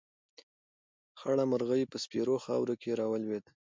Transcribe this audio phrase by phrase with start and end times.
[1.19, 3.49] خړه مرغۍ په سپېرو خاورو کې راولوېده.